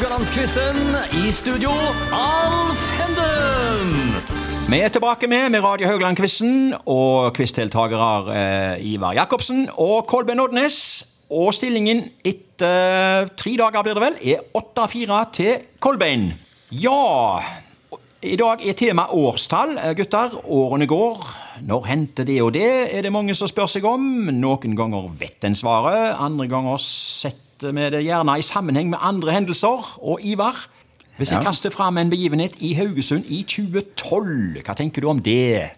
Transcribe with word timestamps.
Haugalandsquizen. 0.00 0.76
I 1.12 1.30
studio, 1.30 1.68
Alf 2.16 2.84
Henden. 2.96 4.14
Vi 4.72 4.78
er 4.80 4.88
tilbake 4.88 5.28
med, 5.28 5.50
med 5.52 5.60
Radio 5.60 5.90
Haugland-quizen 5.90 6.72
og 6.88 7.34
quizdeltakere 7.36 8.06
eh, 8.32 8.86
Ivar 8.94 9.12
Jacobsen 9.12 9.66
og 9.76 10.06
Kolbein 10.08 10.40
Odnes. 10.40 10.78
Og 11.28 11.52
stillingen 11.52 12.00
etter 12.24 13.28
tre 13.36 13.52
dager 13.60 13.84
blir 13.84 13.98
det 13.98 14.04
vel, 14.06 14.16
er 14.24 14.40
8-4 14.56 15.20
til 15.36 15.68
Kolbein. 15.84 16.30
Ja, 16.72 17.36
i 18.24 18.40
dag 18.40 18.64
er 18.64 18.80
tema 18.80 19.04
årstall, 19.12 19.76
eh, 19.84 19.92
gutter. 20.00 20.40
Årene 20.48 20.88
går. 20.88 21.28
Når 21.68 21.92
hendte 21.92 22.24
det 22.24 22.40
og 22.40 22.54
det, 22.56 22.72
er 22.88 23.04
det 23.04 23.12
mange 23.12 23.36
som 23.36 23.52
spør 23.52 23.68
seg 23.68 23.84
om. 23.84 24.32
Noen 24.32 24.80
ganger 24.80 25.12
vet 25.20 25.44
en 25.44 25.60
svaret, 25.60 26.16
andre 26.16 26.48
ganger 26.48 26.80
setter 26.88 27.49
vi 27.62 27.90
det 27.90 28.04
gjerne 28.06 28.38
i 28.38 28.44
sammenheng 28.44 28.90
med 28.90 28.98
andre 29.02 29.32
hendelser. 29.32 29.84
Og 30.02 30.20
Ivar, 30.24 30.56
hvis 31.18 31.30
jeg 31.32 31.40
Ja. 31.42 31.44
kaster 31.50 31.70
fram 31.70 31.98
en 31.98 32.10
begivenhet 32.10 32.56
i 32.60 32.72
Haugesund 32.74 33.24
i 33.28 33.42
2012, 33.42 34.62
hva 34.64 34.74
tenker 34.74 35.00
du 35.02 35.08
om 35.08 35.20
det? 35.20 35.70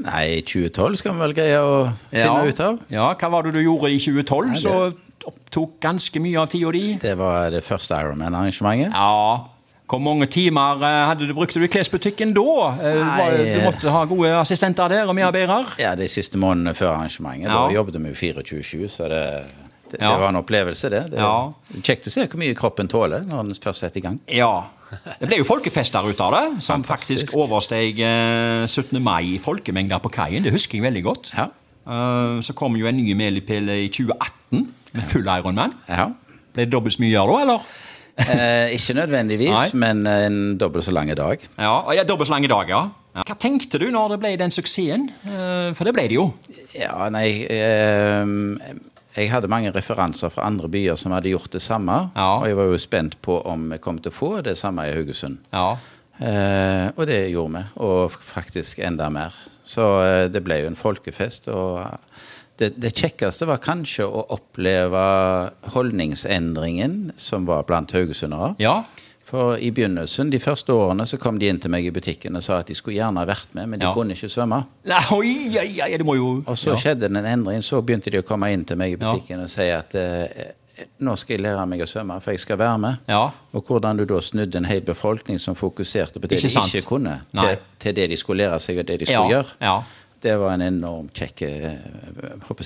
Nei, 0.00 0.40
2012 0.40 0.96
skal 0.96 1.12
vi 1.12 1.18
vel 1.20 1.34
greie 1.36 1.58
å 1.60 1.92
finne 2.10 2.48
ut 2.48 2.60
av. 2.60 2.78
Ja, 2.90 3.14
hva 3.14 3.30
var 3.30 3.42
det 3.44 3.52
du 3.52 3.60
gjorde 3.60 3.90
i 3.92 3.98
2012 4.00 4.54
som 4.56 4.94
opptok 5.28 5.74
ganske 5.80 6.20
mye 6.20 6.40
av 6.40 6.48
tida 6.48 6.70
di? 6.72 6.94
Det 7.02 7.16
var 7.18 7.50
det 7.50 7.62
første 7.64 7.98
Ironman-arrangementet. 8.00 8.94
Ja. 8.94 9.46
Hvor 9.90 9.98
mange 10.00 10.26
timer 10.30 10.78
eh, 10.86 11.06
hadde 11.10 11.26
du, 11.26 11.34
brukte 11.34 11.58
du 11.58 11.64
i 11.66 11.68
klesbutikken 11.68 12.32
da? 12.32 12.44
Eh, 12.80 13.00
Nei. 13.04 13.56
Du 13.58 13.64
måtte 13.66 13.90
ha 13.90 14.04
gode 14.06 14.30
assistenter 14.38 14.88
der 14.88 15.08
og 15.10 15.16
medarbeidere? 15.18 15.64
Ja, 15.82 15.96
de 15.98 16.06
siste 16.08 16.38
månedene 16.38 16.72
før 16.78 16.94
arrangementet. 16.94 17.48
Ja. 17.50 17.66
Da 17.66 17.74
jobbet 17.74 17.98
vi 17.98 18.12
jo 18.12 18.20
24-7, 18.40 18.86
så 18.88 19.08
det, 19.10 19.24
det, 19.90 20.00
Ja. 20.00 20.12
det 20.14 20.20
var 20.20 20.28
en 20.28 20.36
opplevelse, 20.42 20.90
det. 20.90 21.10
Det 21.10 21.18
Ja. 21.18 21.52
Kjekt 21.82 22.06
å 22.06 22.10
se 22.10 22.26
hvor 22.26 22.38
mye 22.38 22.54
kroppen 22.54 22.88
tåler 22.88 23.20
når 23.26 23.42
den 23.50 23.54
først 23.54 23.80
setter 23.80 23.98
i 23.98 24.00
gang. 24.06 24.20
Ja. 24.28 24.64
Det 25.20 25.28
ble 25.28 25.36
jo 25.38 25.44
folkefester 25.44 26.02
ute 26.10 26.20
av 26.20 26.32
det, 26.34 26.62
som 26.62 26.82
Fantastisk. 26.82 27.26
faktisk 27.30 27.36
oversteg 27.38 28.00
eh, 28.00 28.66
17. 28.66 28.98
mai 29.02 29.34
i 29.36 29.38
folkemengder 29.38 30.00
på 30.02 30.10
kaien. 30.10 30.42
Det 30.42 30.50
husker 30.52 30.78
jeg 30.80 30.82
veldig 30.92 31.04
godt. 31.04 31.30
Ja. 31.36 31.48
Eh, 31.86 32.40
Så 32.42 32.52
kom 32.54 32.74
jo 32.76 32.86
en 32.86 32.96
ny 32.96 33.14
milepæl 33.14 33.68
i 33.70 33.88
2018 33.88 34.66
med 34.94 35.04
full 35.04 35.26
Ironman. 35.28 35.72
ja. 35.88 36.08
Ble 36.52 36.64
det 36.66 36.72
dobbelt 36.72 36.96
så 36.96 37.00
mye 37.04 37.14
å 37.22 37.26
da, 37.30 37.42
eller? 37.44 37.60
Eh, 38.18 38.74
ikke 38.74 38.94
nødvendigvis, 38.98 39.52
Nei. 39.54 39.70
men 39.74 40.06
en 40.06 40.58
dobbelt 40.58 40.84
så 40.84 40.90
lang 40.92 41.06
dag. 41.14 41.38
Ja, 41.56 41.92
ja, 41.94 42.02
dobbelt 42.02 42.26
så 42.28 42.32
lang 42.34 42.48
dag, 42.48 42.68
ja. 42.68 42.90
Ja. 43.14 43.22
Hva 43.26 43.36
tenkte 43.38 43.78
du 43.78 43.88
når 43.90 44.10
det 44.10 44.18
ble 44.20 44.36
den 44.36 44.50
suksessen? 44.50 45.08
Eh, 45.24 45.72
For 45.74 45.84
det 45.84 45.94
ble 45.94 46.02
det 46.08 46.14
jo. 46.18 46.34
Ja, 46.74 47.08
nei 47.08 47.44
eh, 47.48 48.24
Jeg 49.16 49.30
hadde 49.32 49.50
mange 49.50 49.72
referanser 49.74 50.30
fra 50.30 50.46
andre 50.46 50.68
byer 50.70 50.98
som 50.98 51.14
hadde 51.14 51.32
gjort 51.32 51.50
det 51.54 51.62
samme. 51.64 51.96
Ja. 52.14 52.28
Og 52.38 52.46
jeg 52.46 52.58
var 52.58 52.68
jo 52.70 52.78
spent 52.78 53.16
på 53.24 53.40
om 53.48 53.70
vi 53.72 53.80
kom 53.82 53.98
til 53.98 54.12
å 54.12 54.16
få 54.16 54.30
det 54.46 54.56
samme 54.60 54.86
i 54.86 54.94
Haugesund. 54.94 55.40
Ja. 55.54 55.72
Eh, 56.20 56.86
og 56.94 57.06
det 57.08 57.22
gjorde 57.32 57.56
vi, 57.56 57.64
og 57.86 58.12
faktisk 58.12 58.82
enda 58.84 59.08
mer. 59.12 59.34
Så 59.64 59.86
eh, 60.04 60.26
det 60.30 60.42
ble 60.44 60.60
jo 60.62 60.70
en 60.70 60.78
folkefest. 60.78 61.48
Og 61.50 61.80
det, 62.60 62.74
det 62.78 62.92
kjekkeste 62.92 63.48
var 63.48 63.62
kanskje 63.64 64.06
å 64.06 64.26
oppleve 64.36 65.02
holdningsendringen 65.74 67.14
som 67.18 67.48
var 67.48 67.66
blant 67.68 67.94
haugesundere. 67.96 68.52
Ja. 68.62 68.82
For 69.30 69.56
i 69.62 69.70
begynnelsen, 69.70 70.30
de 70.32 70.40
første 70.42 70.74
årene, 70.74 71.04
så 71.06 71.18
kom 71.22 71.38
de 71.38 71.46
inn 71.46 71.60
til 71.62 71.70
meg 71.70 71.86
i 71.86 71.92
butikken 71.94 72.34
og 72.36 72.42
sa 72.42 72.56
at 72.64 72.66
de 72.70 72.74
skulle 72.74 72.96
gjerne 72.98 73.22
vært 73.28 73.52
med, 73.54 73.68
men 73.70 73.78
de 73.78 73.86
Ja. 73.86 73.92
kunne 73.94 74.16
ikke 74.16 74.28
svømme. 74.32 74.64
Nei, 74.90 75.02
Oi, 75.14 75.34
oi, 75.60 75.80
oi, 75.84 75.90
det 75.96 76.06
må 76.06 76.16
jo 76.18 76.42
Og 76.46 76.56
så 76.58 76.72
ja. 76.74 76.76
skjedde 76.76 77.06
det 77.08 77.16
en 77.16 77.26
endring. 77.26 77.62
Så 77.62 77.78
begynte 77.82 78.10
de 78.10 78.18
å 78.18 78.26
komme 78.26 78.50
inn 78.52 78.64
til 78.64 78.76
meg 78.76 78.92
i 78.92 78.96
Ja. 78.98 79.12
butikken 79.12 79.44
og 79.44 79.50
si 79.50 79.68
at 79.70 79.94
eh, 79.94 80.26
nå 81.00 81.14
skal 81.16 81.36
jeg 81.36 81.44
lære 81.44 81.66
meg 81.68 81.80
å 81.84 81.86
svømme, 81.86 82.20
for 82.24 82.32
jeg 82.32 82.40
skal 82.40 82.56
være 82.58 82.78
med. 82.78 82.96
Ja. 83.08 83.30
Og 83.54 83.64
hvordan 83.68 83.96
du 84.00 84.04
da 84.04 84.20
snudde 84.20 84.56
en 84.56 84.64
hel 84.64 84.80
befolkning 84.80 85.38
som 85.38 85.54
fokuserte 85.54 86.18
på 86.20 86.26
det 86.26 86.38
Ikke 86.38 86.48
de 86.48 86.54
sant? 86.56 86.74
ikke 86.74 86.86
kunne, 86.88 87.20
til, 87.36 87.58
til 87.78 87.94
det 87.94 88.10
de 88.10 88.16
skulle 88.16 88.42
lære 88.48 88.58
seg 88.60 88.78
og 88.78 88.86
det 88.86 88.98
de 89.00 89.04
Ja, 89.12 89.20
skulle 89.20 89.36
gjøre. 89.36 89.54
ja. 89.60 89.82
Det 90.20 90.34
var 90.38 90.52
en 90.52 90.60
enorm 90.60 91.06
kjekk 91.16 91.42
eh, 91.42 91.78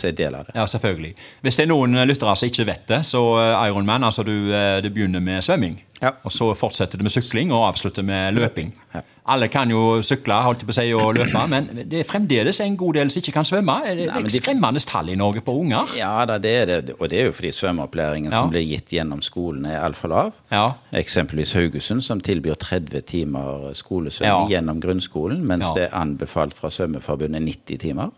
jeg, 0.03 0.17
del 0.17 0.35
av 0.35 0.47
det. 0.47 0.55
Ja, 0.57 0.65
selvfølgelig. 0.67 1.13
Hvis 1.43 1.57
det 1.57 1.63
er 1.63 1.69
noen 1.71 1.95
lyttere 2.09 2.33
som 2.37 2.49
ikke 2.49 2.67
vet 2.67 2.87
det, 2.91 2.99
så 3.07 3.21
eh, 3.39 3.69
Ironman, 3.69 4.03
altså 4.03 4.25
du, 4.27 4.33
eh, 4.53 4.81
du 4.83 4.89
begynner 4.91 5.21
med 5.23 5.39
svømming. 5.47 5.77
Ja. 6.05 6.13
Og 6.27 6.33
så 6.35 6.53
fortsetter 6.59 7.01
det 7.01 7.07
med 7.09 7.15
sykling 7.15 7.53
og 7.55 7.65
avslutter 7.73 8.05
med 8.07 8.37
løping. 8.37 8.73
Ja. 8.95 9.01
Alle 9.33 9.47
kan 9.49 9.71
jo 9.73 10.03
sykle 10.05 10.37
holdt 10.45 10.67
på 10.69 10.73
å 10.75 10.75
si, 10.77 10.83
og 10.93 11.15
løpe, 11.17 11.47
men 11.49 11.69
det 11.89 12.03
er 12.03 12.05
fremdeles 12.05 12.59
en 12.61 12.75
god 12.77 12.99
del 12.99 13.09
som 13.13 13.23
ikke 13.23 13.33
kan 13.39 13.47
svømme. 13.49 13.79
Det 13.97 14.09
er 14.11 14.19
et 14.21 14.35
skremmende 14.37 14.83
tall 14.85 15.09
i 15.09 15.17
Norge 15.17 15.41
på 15.47 15.55
unger. 15.63 15.95
Ja 15.97 16.27
det 16.29 16.51
er 16.51 16.67
det. 16.69 16.97
Og 16.99 17.09
det 17.09 17.23
er 17.23 17.31
jo 17.31 17.33
fordi 17.33 17.53
svømmeopplæringen 17.57 18.31
Ja. 18.31 18.43
som 18.43 18.51
blir 18.53 18.67
gitt 18.69 18.93
gjennom 18.93 19.23
skolen, 19.25 19.65
er 19.65 19.81
altfor 19.81 20.13
lav. 20.13 20.33
Ja. 20.53 20.67
Eksempelvis 20.93 21.55
Haugesund, 21.57 22.03
som 22.05 22.21
tilbyr 22.21 22.55
30 22.61 23.01
timer 23.07 23.73
skolesvømming 23.73 24.51
Ja. 24.51 24.59
gjennom 24.61 24.81
grunnskolen, 24.85 25.41
mens 25.49 25.69
Ja. 25.69 25.73
det 25.75 25.83
er 25.89 25.97
anbefalt 25.97 26.53
fra 26.53 26.69
Svømmeforbundet 26.69 27.41
90 27.43 27.79
timer. 27.79 28.11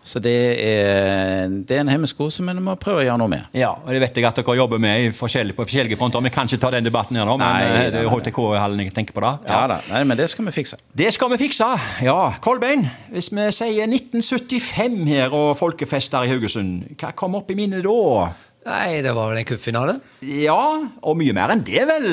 Ja. 0.00 0.06
Så 0.10 0.20
det 0.24 0.32
er, 0.64 1.48
det 1.66 1.76
er 1.76 1.82
en 1.84 1.90
hemmesko 1.92 2.30
som 2.32 2.48
vi 2.48 2.54
må 2.56 2.74
prøve 2.80 3.02
å 3.02 3.04
gjøre 3.04 3.20
noe 3.20 3.30
med. 3.30 3.48
Ja, 3.56 3.74
og 3.76 3.90
det 3.92 4.00
vet 4.02 4.16
jeg 4.16 4.26
at 4.26 4.38
dere 4.40 4.56
jobber 4.56 4.80
med 4.82 5.04
i 5.04 5.10
forskjellige, 5.14 5.56
på 5.58 5.66
forskjellige 5.68 5.98
fronter. 6.00 6.24
Vi 6.24 6.32
kan 6.34 6.48
ikke 6.48 6.60
ta 6.62 6.72
den 6.74 6.86
debatten 6.88 7.18
her 7.20 7.28
nå, 7.28 7.36
men 7.40 7.46
Nei, 7.46 7.68
eh, 7.68 7.90
det 7.92 8.02
er. 8.02 8.10
HTK-hallen 8.10 8.84
jeg 8.86 8.94
tenker 8.96 9.16
på 9.16 9.24
da. 9.24 9.34
Ja 9.46 9.62
da, 9.70 9.80
Nei, 9.92 10.02
men 10.08 10.18
det 10.18 10.30
skal 10.32 10.48
vi 10.48 10.54
fikse. 10.56 10.80
Det 10.96 11.10
skal 11.14 11.32
vi 11.34 11.40
fikse. 11.44 11.68
Ja, 12.06 12.18
Kolbein, 12.42 12.88
hvis 13.12 13.30
vi 13.34 13.48
sier 13.54 13.90
1975 13.90 15.02
her 15.10 15.36
og 15.36 15.52
folkefest 15.60 16.16
der 16.16 16.28
i 16.28 16.32
Haugesund, 16.32 16.94
hva 17.00 17.12
kom 17.16 17.36
opp 17.38 17.52
i 17.52 17.58
minnet 17.58 17.84
da? 17.84 18.30
Nei, 18.70 19.00
det 19.04 19.12
var 19.16 19.30
vel 19.30 19.40
en 19.40 19.48
cupfinale. 19.48 19.98
Ja, 20.26 20.60
og 20.80 21.20
mye 21.20 21.36
mer 21.36 21.54
enn 21.54 21.64
det, 21.64 21.84
vel. 21.88 22.10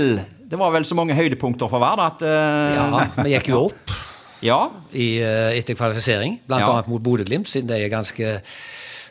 Det 0.48 0.60
var 0.60 0.72
vel 0.76 0.86
så 0.88 0.96
mange 0.96 1.16
høydepunkter 1.18 1.72
for 1.72 1.84
hver 1.84 2.04
at 2.06 2.24
uh... 2.24 2.76
Ja, 2.78 3.08
Vi 3.24 3.34
gikk 3.34 3.52
jo 3.52 3.66
opp 3.68 3.98
ja. 4.42 4.70
i, 4.94 5.18
eh, 5.22 5.58
etter 5.58 5.76
kvalifisering, 5.76 6.40
blant 6.48 6.62
Ja. 6.66 6.72
annet 6.74 6.88
mot 6.88 7.02
Bodø-Glimt, 7.04 7.48
siden 7.48 7.68
de 7.68 7.80
er 7.84 7.90
ganske 7.90 8.42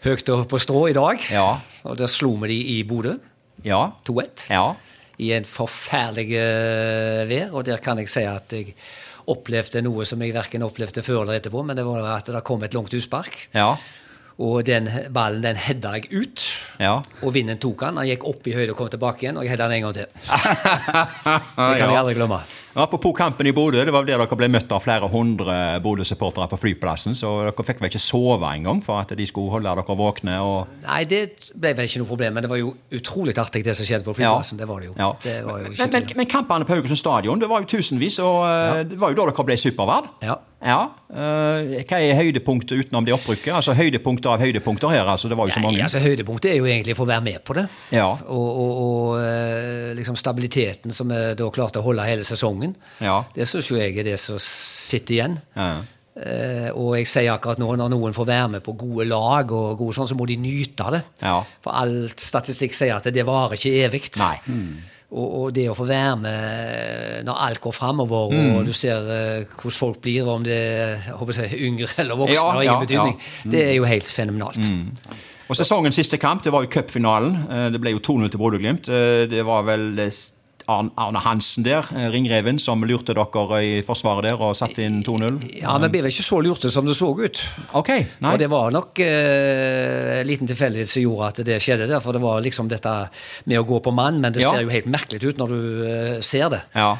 høyt 0.05 0.25
på 0.49 0.59
strå 0.63 0.89
i 0.91 0.93
dag. 0.97 1.19
Ja. 1.33 1.59
Og 1.85 1.97
der 1.99 2.07
slo 2.07 2.35
vi 2.43 2.49
de 2.49 2.61
i 2.79 2.83
Bodø, 2.85 3.17
Ja. 3.65 3.91
2-1, 4.05 4.47
Ja. 4.51 4.75
i 5.19 5.33
en 5.33 5.45
forferdelig 5.45 6.31
eh, 6.37 7.27
vær. 7.29 7.53
Og 7.55 7.65
der 7.65 7.79
kan 7.79 7.99
jeg 7.99 8.09
si 8.09 8.23
at 8.23 8.51
jeg 8.53 8.75
opplevde 9.27 9.83
noe 9.83 10.05
som 10.07 10.21
jeg 10.23 10.33
verken 10.35 10.63
opplevde 10.63 11.03
før 11.03 11.23
eller 11.23 11.41
etterpå, 11.41 11.65
men 11.65 11.75
det 11.77 11.85
var 11.85 12.17
at 12.17 12.27
det 12.27 12.45
kom 12.45 12.63
et 12.63 12.75
langt 12.75 12.93
utspark. 12.95 13.49
Ja. 13.55 13.77
Og 14.39 14.65
den 14.67 14.87
ballen 15.11 15.41
den 15.43 15.57
hedda 15.57 15.95
jeg 15.97 16.11
ut. 16.13 16.43
Ja. 16.79 16.99
Og 17.23 17.33
vinden 17.33 17.57
tok 17.59 17.81
han. 17.87 17.97
Han 17.97 18.07
gikk 18.07 18.27
opp 18.29 18.47
i 18.47 18.53
høyde 18.53 18.71
og 18.75 18.77
kom 18.77 18.91
tilbake 18.93 19.25
igjen, 19.25 19.39
og 19.39 19.45
jeg 19.47 19.51
hedda 19.57 19.65
han 19.65 19.73
en 19.73 19.83
gang 19.87 19.95
til. 19.95 20.07
Det 21.57 21.79
kan 21.81 21.91
jeg 21.91 21.97
aldri 21.99 22.15
glemme. 22.19 22.43
Apropos 22.77 23.15
kampen 23.17 23.49
i 23.49 23.53
Bodø, 23.57 23.81
det 23.85 23.93
var 23.95 24.05
der 24.05 24.21
dere 24.21 24.37
ble 24.37 24.51
møtt 24.53 24.73
av 24.75 24.83
flere 24.85 25.09
hundre 25.09 25.55
Bodø-supportere 25.81 26.45
på 26.51 26.59
flyplassen, 26.61 27.15
så 27.17 27.31
dere 27.47 27.65
fikk 27.65 27.81
vel 27.81 27.89
ikke 27.89 28.03
sove 28.05 28.51
engang 28.51 28.83
for 28.85 29.01
at 29.01 29.15
de 29.17 29.27
skulle 29.29 29.55
holde 29.55 29.73
dere 29.73 29.97
våkne? 29.97 30.35
Nei, 30.83 30.99
det 31.09 31.23
ble 31.55 31.73
vel 31.79 31.89
ikke 31.89 32.03
noe 32.03 32.11
problem, 32.11 32.37
men 32.37 32.45
det 32.45 32.51
var 32.53 32.61
jo 32.61 32.75
utrolig 32.99 33.33
artig 33.41 33.65
det 33.65 33.73
som 33.79 33.89
skjedde 33.89 34.05
på 34.05 34.19
flyplassen. 34.19 34.61
Det 34.61 34.69
var 34.69 34.85
det 34.85 34.91
jo. 34.91 34.97
Ja. 35.01 35.09
Det 35.23 35.39
var 35.47 35.65
jo 35.65 35.73
men, 35.73 35.95
men, 35.95 36.11
men 36.21 36.29
kampene 36.29 36.69
på 36.69 36.77
Haugesund 36.77 37.01
stadion, 37.01 37.41
det 37.41 37.49
var 37.49 37.65
jo 37.65 37.71
tusenvis, 37.79 38.21
og 38.21 38.37
ja. 38.45 38.85
det 38.85 39.01
var 39.01 39.15
jo 39.15 39.23
da 39.23 39.31
dere 39.31 39.49
ble 39.49 39.57
superverd. 39.65 40.13
Ja. 40.27 40.37
Ja. 40.67 40.79
eh, 41.15 41.83
hva 41.87 42.01
er 42.03 42.19
høydepunktet 42.19 42.83
utenom 42.83 43.07
det 43.07 43.15
opprykket? 43.15 43.53
Altså 43.55 43.77
høydepunkter 43.79 44.35
av 44.35 44.43
høydepunkter 44.43 44.91
her, 44.93 45.07
altså 45.13 45.31
det 45.31 45.39
var 45.39 45.49
jo 45.49 45.55
så 45.55 45.63
mange. 45.63 45.79
Ja, 45.79 45.87
altså 45.87 46.03
Høydepunktet 46.03 46.51
er 46.53 46.59
jo 46.59 46.67
egentlig 46.67 46.97
å 46.97 47.01
få 47.01 47.09
være 47.09 47.25
med 47.29 47.43
på 47.47 47.57
det. 47.59 47.67
Ja. 47.95 48.09
Og, 48.11 48.47
og, 48.63 48.79
og 48.87 49.21
eh, 49.23 49.91
liksom 49.99 50.19
stabiliteten 50.19 50.95
som 50.95 51.13
vi 51.13 51.21
da 51.39 51.51
klarte 51.55 51.83
å 51.83 51.87
holde 51.87 52.07
hele 52.09 52.27
sesongen. 52.27 52.75
Ja. 52.99 53.21
Det 53.37 53.47
syns 53.49 53.71
jo 53.71 53.79
jeg 53.79 53.95
er 53.95 54.11
det 54.11 54.19
som 54.23 54.41
sitter 54.43 55.21
igjen. 55.21 55.39
Ja. 55.57 55.77
Uh, 56.17 56.71
og 56.81 56.95
jeg 56.97 57.09
sier 57.11 57.35
akkurat 57.35 57.59
nå, 57.61 57.67
når 57.77 57.91
noen 57.93 58.15
får 58.17 58.25
være 58.31 58.53
med 58.55 58.63
på 58.65 58.73
gode 58.81 59.05
lag, 59.05 59.51
og 59.53 59.77
gode 59.77 59.99
sånn, 59.99 60.09
så 60.09 60.17
må 60.17 60.25
de 60.25 60.39
nyte 60.41 60.87
av 60.87 60.95
det. 60.97 61.03
Ja. 61.21 61.35
For 61.61 61.77
all 61.77 62.07
statistikk 62.09 62.73
sier 62.77 62.97
at 62.97 63.09
det 63.13 63.25
varer 63.29 63.59
ikke 63.59 63.75
evig. 63.85 64.07
Nei. 64.23 64.39
Og, 65.13 65.27
og 65.39 65.53
det 65.55 65.69
å 65.71 65.75
få 65.79 65.85
være 65.87 66.17
med 66.19 67.25
når 67.29 67.39
alt 67.47 67.61
går 67.63 67.73
framover, 67.77 68.33
Mm. 68.35 68.57
og 68.59 68.65
du 68.67 68.73
ser 68.75 68.99
uh, 69.07 69.45
hvordan 69.55 69.77
folk 69.79 70.01
blir, 70.03 70.27
om 70.27 70.43
det 70.43 70.57
er 70.59 71.55
yngre 71.63 71.87
eller 72.03 72.17
voksne, 72.19 72.35
Ja, 72.35 72.51
har 72.51 72.63
ingen 72.63 72.75
ja, 72.75 72.81
betydning. 72.81 73.15
ja. 73.21 73.45
Mm. 73.45 73.51
Det 73.55 73.63
er 73.69 73.75
jo 73.77 73.85
helt 73.85 74.11
fenomenalt. 74.13 74.73
Og 75.49 75.55
Sesongens 75.57 75.95
siste 75.95 76.19
kamp 76.19 76.43
det 76.43 76.51
var 76.53 76.65
jo 76.67 76.69
cupfinalen. 76.75 77.37
Eh, 77.49 77.69
Det 77.71 77.81
ble 77.81 77.93
jo 77.95 78.01
2-0 78.03 78.31
til 78.33 78.39
Bodø-Glimt. 78.43 78.89
Eh, 78.91 79.27
Det 79.31 79.45
var 79.47 79.63
vel 79.63 79.93
Arn- 79.95 80.33
Arne 80.69 81.21
Hansen 81.23 81.63
der, 81.63 81.87
eh, 81.95 82.09
ringreven, 82.11 82.59
som 82.59 82.83
lurte 82.83 83.15
dere 83.15 83.59
i 83.63 83.83
forsvaret 83.87 84.25
der 84.27 84.41
og 84.43 84.57
satte 84.59 84.83
inn 84.83 85.03
2-0. 85.07 85.39
Ja, 85.63 85.77
men 85.79 85.93
ble 85.93 86.03
vel 86.03 86.11
ikke 86.11 86.27
så 86.27 86.41
lurte 86.43 86.71
som 86.75 86.87
det 86.89 86.97
så 86.99 87.13
ut. 87.15 87.43
Ok, 87.79 87.91
nei. 88.21 88.31
For 88.33 88.39
det 88.43 88.49
var 88.51 88.73
nok 88.75 88.99
eh, 89.05 90.21
en 90.21 90.27
liten 90.27 90.49
tilfeldighet 90.51 90.91
som 90.91 91.05
gjorde 91.05 91.29
at 91.29 91.43
det 91.47 91.61
skjedde 91.63 91.87
der. 91.91 92.01
For 92.03 92.17
det 92.17 92.23
var 92.25 92.43
liksom 92.43 92.69
dette 92.73 92.95
med 93.47 93.61
å 93.61 93.67
gå 93.69 93.79
på 93.85 93.95
mann, 93.95 94.21
men 94.21 94.33
det 94.35 94.43
Ja. 94.43 94.51
ser 94.51 94.63
jo 94.67 94.69
helt 94.75 94.87
merkelig 94.91 95.23
ut 95.25 95.39
når 95.39 95.49
du 95.55 95.61
eh, 95.87 96.21
ser 96.21 96.51
det. 96.51 96.63
Ja. 96.75 96.97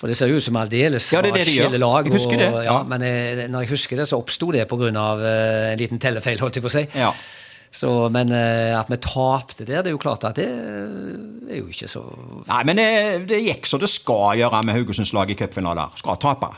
For 0.00 0.08
det 0.08 0.16
ser 0.16 0.28
jo 0.32 0.36
ut 0.40 0.42
som 0.42 0.56
aldeles 0.56 1.10
Ja, 1.12 1.20
det 1.20 1.34
det 1.34 1.44
de 1.44 1.50
skille 1.52 1.78
lag. 1.78 2.06
Jeg 2.08 2.14
husker 2.14 2.32
og, 2.32 2.40
det, 2.40 2.64
Ja, 2.64 2.72
ja. 2.72 2.82
men 2.88 3.02
jeg, 3.04 3.50
når 3.52 3.66
jeg 3.66 3.70
husker 3.74 3.96
det, 4.00 4.08
så 4.08 4.16
oppsto 4.16 4.48
det 4.50 4.64
pga. 4.66 4.88
Uh, 4.88 5.72
en 5.74 5.78
liten 5.78 6.00
tellefeil, 6.00 6.40
holdt 6.40 6.56
jeg 6.56 6.64
på 6.64 6.70
å 6.70 6.72
si. 6.72 6.86
Ja. 6.96 7.12
Så, 7.70 8.08
men 8.10 8.32
eh, 8.34 8.72
at 8.74 8.88
vi 8.90 8.96
tapte 8.98 9.62
der, 9.62 9.84
det 9.84 9.92
er 9.92 9.94
jo 9.94 10.00
klart 10.02 10.24
at 10.26 10.34
det 10.40 10.46
er 10.50 11.60
jo 11.60 11.68
ikke 11.70 11.86
så 11.90 12.00
Nei, 12.48 12.64
men 12.66 12.80
det, 12.80 12.86
det 13.30 13.38
gikk 13.44 13.68
så 13.70 13.78
det 13.78 13.86
skal 13.92 14.40
gjøre 14.40 14.62
med 14.66 14.74
Haugesunds 14.74 15.12
lag 15.14 15.30
i 15.30 15.36
cupfinaler. 15.38 15.92
Skal 16.00 16.18
tape. 16.18 16.50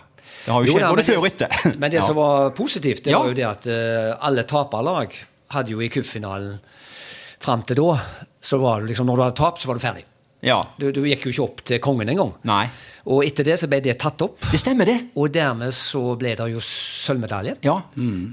Det 0.46 0.50
har 0.54 0.64
jo 0.64 0.72
skjedd 0.72 0.88
både 0.88 1.04
før 1.06 1.20
og 1.20 1.26
etter. 1.28 1.58
Men 1.80 1.92
det 1.92 2.00
Ja. 2.00 2.06
som 2.06 2.16
var 2.18 2.48
positivt, 2.56 3.04
det 3.04 3.12
var 3.14 3.28
jo 3.28 3.36
det 3.36 3.44
at 3.46 3.68
eh, 3.70 4.08
alle 4.26 4.42
taperlag 4.48 5.12
hadde 5.54 5.74
jo 5.76 5.82
i 5.84 5.90
cupfinalen 5.92 6.56
fram 7.42 7.62
til 7.68 7.76
da 7.78 7.98
Så 8.42 8.58
var 8.58 8.80
det 8.80 8.88
liksom, 8.90 9.06
når 9.06 9.16
du 9.20 9.22
hadde 9.22 9.38
tapt, 9.38 9.60
så 9.62 9.68
var 9.70 9.78
du 9.78 9.84
ferdig. 9.84 10.02
Ja. 10.42 10.60
Du, 10.78 10.88
du 10.92 11.04
gikk 11.06 11.28
jo 11.28 11.30
ikke 11.32 11.44
opp 11.44 11.60
til 11.68 11.78
kongen 11.82 12.08
engang. 12.10 12.32
Og 13.06 13.24
etter 13.26 13.46
det 13.46 13.56
så 13.58 13.66
ble 13.70 13.78
det 13.82 13.96
tatt 14.02 14.20
opp. 14.26 14.40
Det 14.50 14.58
stemmer, 14.58 14.86
det. 14.86 14.96
Og 15.18 15.30
dermed 15.34 15.70
så 15.74 16.02
ble 16.18 16.34
det 16.38 16.48
jo 16.52 16.60
sølvmedalje. 16.62 17.56
Ja. 17.66 17.76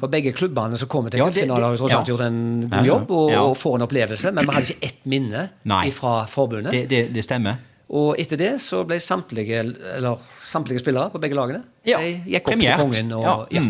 For 0.01 0.09
begge 0.13 0.33
klubbene 0.37 0.77
som 0.77 0.89
kommer 0.89 1.13
til 1.13 1.21
Ja, 1.21 1.29
finalen 1.33 1.49
cupfinalen, 1.49 1.63
har 1.65 1.77
jo 1.77 1.81
tross 1.83 1.95
alt 1.97 2.09
ja. 2.09 2.13
gjort 2.13 2.25
en 2.27 2.69
god 2.69 2.89
jobb 2.89 3.11
og, 3.17 3.31
Ja. 3.33 3.41
og 3.45 3.55
får 3.57 3.75
en 3.79 3.85
opplevelse. 3.87 4.31
Men 4.33 4.45
vi 4.49 4.55
hadde 4.57 4.73
ikke 4.73 4.89
ett 4.89 4.99
minne 5.05 5.45
Nei. 5.69 5.89
fra 5.95 6.13
forbundet. 6.29 6.71
Det, 6.75 6.83
det, 6.89 7.01
det 7.13 7.23
stemmer. 7.25 7.61
Og 7.89 8.19
etter 8.21 8.37
det 8.37 8.51
så 8.61 8.83
ble 8.85 8.99
samtlige, 9.01 9.63
eller, 9.97 10.19
samtlige 10.45 10.81
spillere 10.83 11.09
på 11.09 11.21
begge 11.23 11.37
lagene 11.37 11.63
Ja, 11.89 11.97
de 12.01 12.11
gikk 12.29 12.45
opp 12.45 12.53
premiert. 12.53 12.77
til 12.77 12.85
kongen. 12.85 13.13
Og, 13.17 13.23
Ja, 13.25 13.37
ja. 13.57 13.61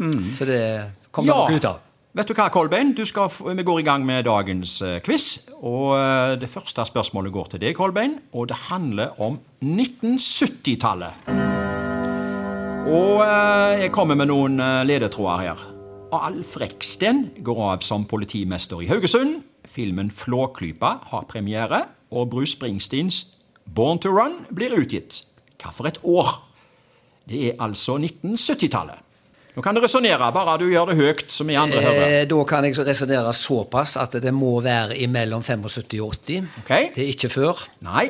mm. 0.00 0.22
Så 0.36 0.46
det 0.48 0.62
kom 1.12 1.26
det 1.28 1.34
nok 1.36 1.52
ut 1.56 1.64
av. 1.68 1.80
Vet 2.16 2.30
du 2.30 2.32
hva, 2.32 2.46
Kolbein? 2.48 2.94
Skal, 3.04 3.28
vi 3.28 3.64
går 3.68 3.82
i 3.82 3.84
gang 3.84 4.04
med 4.08 4.24
dagens 4.24 4.78
eh, 4.80 4.96
quiz. 5.04 5.50
Og 5.60 5.92
eh, 5.98 6.38
det 6.40 6.48
første 6.48 6.86
spørsmålet 6.88 7.34
går 7.34 7.50
til 7.52 7.60
deg, 7.60 7.74
Kolbein. 7.76 8.14
Og 8.32 8.48
det 8.48 8.56
handler 8.70 9.12
om 9.20 9.36
1970-tallet. 9.60 11.28
Og 12.88 13.20
eh, 13.26 13.84
jeg 13.84 13.92
kommer 13.92 14.16
med 14.16 14.30
noen 14.32 14.56
ledetråder 14.88 15.44
her. 15.44 15.66
Alf 16.16 16.56
Reksten 16.56 17.26
går 17.44 17.60
av 17.74 17.84
som 17.84 18.08
politimester 18.08 18.80
i 18.80 18.88
Haugesund. 18.88 19.42
Filmen 19.68 20.08
'Flåklypa' 20.08 21.12
har 21.12 21.28
premiere. 21.28 21.82
Og 22.10 22.30
Bruce 22.32 22.56
Springsteens 22.56 23.26
'Born 23.68 24.00
to 24.00 24.08
Run' 24.08 24.48
blir 24.48 24.72
utgitt. 24.72 25.26
Hva 25.60 25.76
for 25.76 25.84
et 25.84 26.00
år? 26.02 26.40
Det 27.28 27.48
er 27.52 27.60
altså 27.60 27.98
1970-tallet. 28.00 29.07
Nå 29.58 29.62
kan 29.66 29.74
du 29.74 29.80
resonnere, 29.82 30.28
bare 30.30 30.52
du 30.60 30.68
gjør 30.70 30.92
det 30.92 30.94
høyt, 31.00 31.22
så 31.34 31.42
vi 31.42 31.56
andre 31.58 31.80
hører. 31.82 32.12
Eh, 32.20 32.24
da 32.30 32.36
kan 32.46 32.62
jeg 32.68 32.76
resonnere 32.86 33.32
såpass 33.34 33.96
at 33.98 34.12
det 34.22 34.30
må 34.30 34.52
være 34.62 34.94
imellom 35.02 35.42
75 35.42 35.98
og 36.04 36.12
80. 36.14 36.44
Okay. 36.62 36.92
Det 36.94 37.02
er 37.02 37.08
ikke 37.10 37.30
før. 37.32 37.64
Nei. 37.82 38.04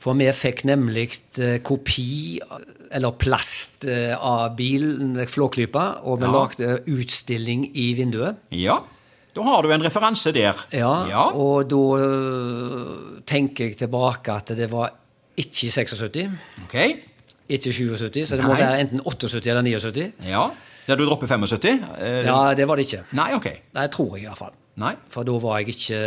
For 0.00 0.16
vi 0.16 0.30
fikk 0.32 0.62
nemlig 0.70 1.10
eh, 1.36 1.58
kopi, 1.60 2.38
eller 2.96 3.12
plast, 3.20 3.84
eh, 3.84 4.14
av 4.16 4.54
bilen, 4.56 5.18
Flåklypa, 5.28 5.84
og 6.08 6.22
vi 6.22 6.30
Ja. 6.30 6.32
lagde 6.32 6.78
utstilling 6.88 7.66
i 7.76 7.90
vinduet. 7.98 8.36
Ja. 8.56 8.78
Da 9.36 9.42
har 9.44 9.60
du 9.62 9.72
en 9.76 9.84
referanse 9.84 10.32
der. 10.32 10.56
Ja, 10.72 10.94
ja. 11.10 11.26
Og 11.36 11.68
da 11.68 13.20
tenker 13.28 13.66
jeg 13.68 13.76
tilbake 13.82 14.32
at 14.32 14.54
det 14.56 14.70
var 14.72 14.94
ikke 15.36 15.66
i 15.68 15.70
76, 15.76 16.30
Ok. 16.64 16.78
ikke 17.52 17.68
77, 17.72 18.24
så 18.30 18.36
det 18.40 18.46
må 18.48 18.56
være 18.56 18.80
enten 18.80 19.04
78 19.04 19.50
eller 19.52 19.62
79. 19.62 20.12
Ja. 20.24 20.46
Der 20.86 20.96
du 20.96 21.04
dropper 21.06 21.26
75? 21.26 21.80
Eh, 21.98 22.24
Ja, 22.26 22.54
det 22.54 22.66
var 22.68 22.76
det 22.76 22.86
ikke. 22.86 23.02
Nei, 23.18 23.32
ok. 23.34 23.46
Nei, 23.74 23.86
tror 23.88 24.14
jeg 24.16 24.24
i 24.24 24.28
hvert 24.30 24.38
fall. 24.38 24.52
Nei. 24.76 24.90
For 25.08 25.24
da 25.24 25.32
var 25.40 25.58
jeg 25.62 25.72
ikke 25.72 25.98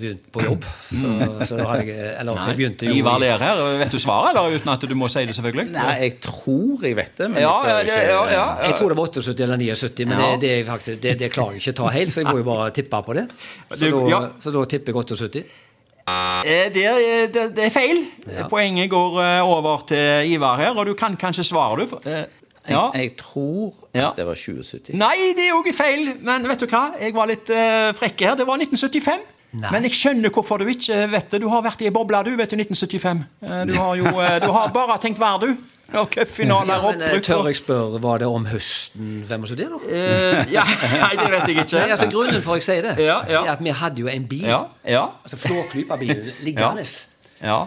begynt 0.00 0.22
på 0.32 0.42
jobb. 0.46 0.62
Så, 1.00 1.08
så 1.50 1.56
da 1.58 1.64
hadde 1.74 1.90
jeg 1.92 2.14
Eller 2.22 2.38
jeg 2.48 2.56
begynte 2.56 2.86
jo 2.88 2.94
Ivar 2.96 3.18
ler 3.20 3.36
her. 3.42 3.60
Vet 3.82 3.92
du 3.92 3.98
svaret, 4.00 4.30
eller 4.32 4.54
uten 4.56 4.70
at 4.72 4.86
du 4.88 4.94
må 4.96 5.10
si 5.12 5.26
det, 5.28 5.34
selvfølgelig? 5.36 5.66
Nei, 5.74 5.90
jeg 6.06 6.14
tror 6.24 6.86
jeg 6.88 6.96
vet 6.96 7.12
det, 7.20 7.28
men 7.34 7.42
Ja, 7.44 7.52
jeg 7.68 7.90
skal 7.90 8.06
ikke 8.06 8.14
ja, 8.14 8.22
ja. 8.32 8.46
Jeg 8.64 8.78
tror 8.80 8.88
det 8.94 8.96
var 8.96 9.10
78 9.12 9.44
eller 9.44 9.60
79, 9.60 10.08
men 10.08 10.18
Ja. 10.24 10.30
det, 10.32 10.40
det, 10.40 10.54
faktisk, 10.70 11.02
det, 11.04 11.12
det 11.20 11.28
klarer 11.36 11.58
jeg 11.58 11.60
ikke 11.66 11.74
å 11.76 11.78
ta 11.82 11.90
helt, 11.98 12.14
så 12.14 12.22
jeg 12.24 12.30
må 12.32 12.38
jo 12.40 12.46
bare 12.48 12.70
tippe 12.80 13.02
på 13.10 13.14
det. 13.20 13.26
Så 13.74 13.90
Du- 13.90 13.98
da, 14.00 14.08
ja. 14.14 14.22
så 14.40 14.54
da 14.56 14.64
tipper 14.72 14.92
jeg 14.94 15.04
78. 15.04 15.44
Eh, 16.08 16.70
Det, 16.72 16.84
er- 16.84 17.28
det, 17.32 17.44
det 17.56 17.64
er 17.68 17.70
feil. 17.76 18.00
Poenget 18.48 18.88
går 18.92 19.20
eh, 19.20 19.44
over 19.44 19.84
til 19.88 20.32
Ivar 20.32 20.56
her, 20.64 20.72
og 20.76 20.86
du 20.86 20.94
kan 20.94 21.16
kanskje 21.20 21.44
svare, 21.44 21.84
du. 21.84 21.92
Eh, 22.66 22.72
Ja. 22.72 22.90
Jeg, 22.94 23.16
tror 23.16 23.70
tror 23.74 23.88
Ja. 23.94 24.10
at 24.10 24.16
det 24.16 24.26
var 24.26 24.34
2070. 24.34 24.94
Nei, 24.96 25.32
det 25.36 25.48
er 25.48 25.54
òg 25.54 25.68
feil. 25.74 26.14
Men 26.20 26.48
vet 26.48 26.60
du 26.60 26.66
hva? 26.66 26.92
Jeg 27.00 27.14
var 27.14 27.26
litt 27.26 27.50
uh, 27.50 27.92
frekk 27.92 28.20
her. 28.20 28.34
Det 28.36 28.46
var 28.46 28.56
1975. 28.58 29.20
Nei. 29.54 29.70
Men 29.70 29.84
jeg 29.86 29.92
skjønner 29.94 30.30
hvorfor 30.34 30.58
du 30.58 30.66
ikke 30.66 30.96
vet 31.12 31.30
det. 31.30 31.40
Du 31.40 31.48
har 31.48 31.62
vært 31.62 31.82
i 31.82 31.86
ei 31.86 31.92
boble, 31.94 32.18
du, 32.26 32.32
vet 32.36 32.50
du, 32.50 32.56
1975. 32.58 33.20
Eh, 33.42 33.64
Du 33.68 33.74
har 33.78 33.94
jo 34.00 34.04
eh, 34.18 34.40
Du 34.42 34.48
har 34.50 34.72
bare 34.74 34.98
tenkt 34.98 35.20
vær, 35.22 35.38
du. 35.38 35.52
Og 35.94 36.08
Cupfinaler, 36.10 36.74
Ja, 36.74 36.90
men, 36.90 37.02
eh, 37.02 37.20
tør 37.22 37.46
jeg 37.46 37.56
spørre, 37.60 38.00
var 38.02 38.18
det 38.18 38.26
om 38.26 38.46
høsten 38.50 39.22
75, 39.28 39.68
da? 39.70 39.78
Uh, 39.78 40.52
Ja, 40.52 40.64
nei, 41.04 41.12
det 41.20 41.28
vet 41.30 41.46
jeg 41.46 41.56
ikke. 41.62 41.78
Nei, 41.84 41.90
altså 41.94 42.08
Grunnen 42.10 42.42
for 42.42 42.56
at 42.56 42.64
jeg 42.64 42.66
sier 42.66 42.82
det, 42.88 43.04
Ja, 43.04 43.20
ja. 43.30 43.44
er 43.44 43.52
at 43.52 43.62
vi 43.62 43.70
hadde 43.70 44.00
jo 44.02 44.08
en 44.10 44.26
bil, 44.26 44.42
Ja, 44.48 44.64
ja, 44.88 45.04
altså 45.22 45.36
Flåklypa-bilen, 45.36 46.32
liggende 46.48 46.82
ja. 47.44 47.60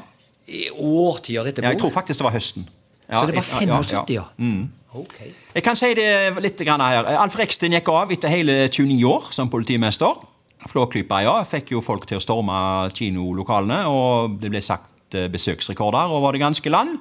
i 0.47 0.67
årtier 0.73 1.47
etterpå. 1.47 1.63
ja. 1.63 1.69
Jeg 1.71 1.79
tror 1.79 1.91
faktisk 1.95 2.19
det 2.19 2.25
var 2.27 2.35
høsten. 2.35 2.67
Ja, 3.07 3.21
Så 3.21 3.25
det 3.27 3.35
var 3.37 3.45
ja, 3.47 3.61
ja, 3.63 3.79
75, 3.81 4.11
ja. 4.11 4.23
Mm. 4.37 4.67
Ok. 4.97 5.17
Jeg 5.53 5.63
kan 5.65 5.75
si 5.79 5.91
det 5.97 6.07
litt 6.43 6.57
grann 6.65 6.81
her. 6.81 7.05
Alf 7.21 7.35
Reksten 7.39 7.71
gikk 7.75 7.89
av 7.93 8.11
etter 8.15 8.31
hele 8.33 8.55
29 8.69 9.03
år 9.09 9.29
som 9.35 9.49
politimester. 9.53 10.17
Flåklypa 10.67 11.21
ja, 11.23 11.35
fikk 11.47 11.71
jo 11.75 11.83
folk 11.85 12.07
til 12.09 12.17
å 12.17 12.23
storme 12.23 12.57
kinolokalene, 12.97 13.83
og 13.87 14.39
det 14.41 14.49
ble 14.51 14.61
sagt 14.65 15.15
eh, 15.15 15.27
besøksrekorder 15.31 16.09
over 16.17 16.33
det 16.35 16.41
ganske 16.41 16.71
land. 16.73 16.97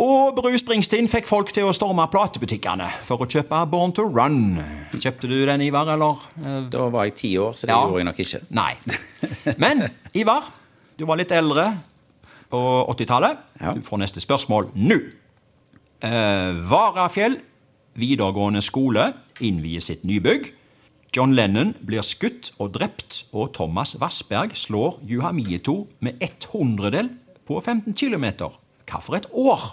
Og 0.00 0.36
Bruce 0.36 0.60
Springsteen 0.62 1.08
fikk 1.10 1.26
folk 1.26 1.48
til 1.50 1.66
å 1.66 1.72
storme 1.74 2.04
platebutikkene 2.12 2.86
for 3.08 3.24
å 3.24 3.26
kjøpe 3.26 3.64
Born 3.72 3.90
to 3.96 4.04
Run. 4.06 4.60
Kjøpte 4.94 5.26
du 5.32 5.34
den, 5.48 5.64
Ivar, 5.66 5.88
eller? 5.96 6.20
Eh, 6.44 6.60
Da 6.70 6.86
var 6.92 7.08
jeg 7.08 7.16
ti 7.18 7.32
år, 7.42 7.56
så 7.58 7.66
det 7.66 7.74
Ja. 7.74 7.80
gjorde 7.88 7.98
jeg 7.98 8.10
nok 8.12 8.20
ikke. 8.22 8.40
Nei. 8.50 8.74
Men 9.58 9.88
Ivar, 10.14 10.44
du 10.96 11.06
var 11.08 11.16
litt 11.18 11.32
eldre 11.34 11.66
på 12.52 12.60
80-tallet. 12.92 13.38
Ja. 13.60 13.72
Du 13.74 13.80
får 13.86 13.98
neste 14.04 14.20
spørsmål 14.22 14.70
nå. 14.76 15.00
Eh, 16.00 16.52
Varafjell 16.70 17.38
videregående 18.00 18.62
skole 18.64 19.10
innvier 19.44 19.82
sitt 19.84 20.04
nybygg. 20.08 20.52
John 21.16 21.34
Lennon 21.34 21.74
blir 21.84 22.04
skutt 22.06 22.52
og 22.62 22.72
drept, 22.76 23.24
og 23.34 23.50
Thomas 23.56 23.96
Vassberg 23.98 24.54
slår 24.54 25.00
Juhamieto 25.10 25.88
med 26.00 26.20
ett 26.22 26.46
hundredel 26.52 27.10
på 27.48 27.58
15 27.58 27.96
km. 27.98 28.28
Hva 28.86 29.02
for 29.02 29.18
et 29.18 29.26
år? 29.34 29.72